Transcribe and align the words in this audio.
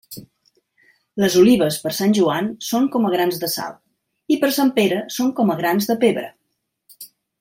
Les 1.23 1.35
olives, 1.41 1.75
per 1.83 1.91
Sant 1.97 2.15
Joan, 2.19 2.47
són 2.69 2.87
com 2.95 3.05
a 3.05 3.11
grans 3.17 3.37
de 3.43 3.49
sal; 3.57 3.75
i 4.37 4.39
per 4.45 4.49
Sant 4.57 4.73
Pere 4.79 5.03
són 5.17 5.31
com 5.41 5.53
a 5.55 5.59
grans 5.61 5.91
de 5.93 5.99
pebre. 6.07 6.25